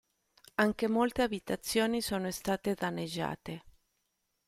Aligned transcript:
Anche 0.55 0.87
molte 0.87 1.21
abitazioni 1.21 2.01
sono 2.01 2.31
state 2.31 2.73
danneggiate. 2.73 3.63